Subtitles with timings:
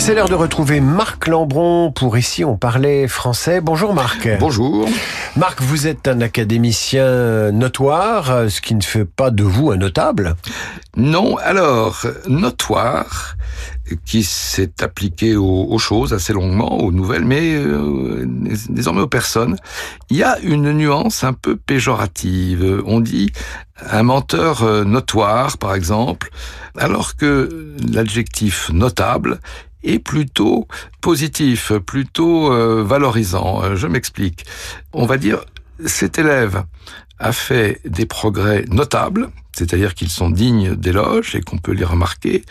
[0.00, 3.60] C'est l'heure de retrouver Marc Lambron pour Ici on parlait français.
[3.60, 4.26] Bonjour Marc.
[4.40, 4.88] Bonjour.
[5.36, 10.36] Marc, vous êtes un académicien notoire, ce qui ne fait pas de vous un notable.
[10.96, 13.36] Non, alors, notoire,
[14.06, 18.24] qui s'est appliqué aux, choses assez longuement, aux nouvelles, mais euh,
[18.70, 19.56] désormais aux personnes.
[20.08, 22.82] Il y a une nuance un peu péjorative.
[22.86, 23.32] On dit
[23.90, 26.30] un menteur euh, notoire, par exemple,
[26.76, 29.40] alors que l'adjectif notable
[29.82, 30.66] est plutôt
[31.00, 33.62] positif, plutôt euh, valorisant.
[33.62, 34.44] Euh, je m'explique.
[34.92, 35.44] On va dire,
[35.86, 36.64] cet élève
[37.20, 42.42] a fait des progrès notables, c'est-à-dire qu'ils sont dignes d'éloges et qu'on peut les remarquer,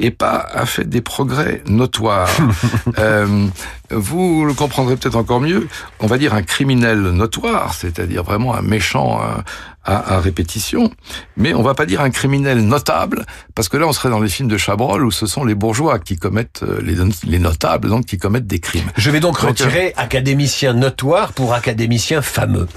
[0.00, 2.30] et pas a fait des progrès notoires.
[2.98, 3.46] euh,
[3.90, 5.68] vous le comprendrez peut-être encore mieux.
[6.00, 9.44] On va dire un criminel notoire, c'est-à-dire vraiment un méchant à,
[9.88, 10.90] à, répétition,
[11.36, 14.28] mais on va pas dire un criminel notable, parce que là on serait dans les
[14.28, 18.04] films de Chabrol où ce sont les bourgeois qui commettent euh, les, les notables, donc
[18.04, 18.90] qui commettent des crimes.
[18.96, 22.68] Je vais donc, donc retirer euh, académicien notoire pour académicien fameux.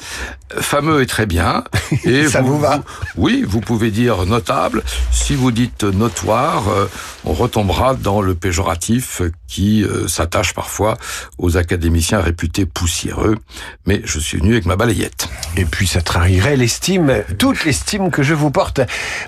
[0.59, 1.63] Fameux est très bien.
[2.03, 2.83] Et Ça vous, vous va vous,
[3.17, 4.83] Oui, vous pouvez dire notable.
[5.11, 6.85] Si vous dites notoire, euh,
[7.25, 10.97] on retombera dans le péjoratif qui euh, s'attache parfois
[11.37, 13.37] aux académiciens réputés poussiéreux.
[13.85, 15.27] Mais je suis venu avec ma balayette.
[15.57, 18.79] Et puis ça trahirait l'estime, toute l'estime que je vous porte.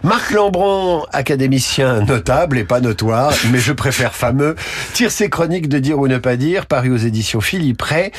[0.03, 4.55] Marc Lambron, académicien notable et pas notoire, mais je préfère fameux,
[4.93, 8.11] tire ses chroniques de dire ou ne pas dire, paru aux éditions Philippe Ray.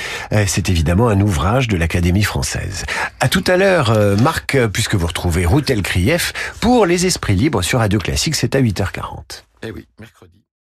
[0.47, 2.84] C'est évidemment un ouvrage de l'Académie française.
[3.20, 7.78] À tout à l'heure, Marc, puisque vous retrouvez Routel Krief pour les esprits libres sur
[7.78, 9.44] Radio Classique, c'est à 8h40.
[9.62, 10.44] Eh oui, mercredi.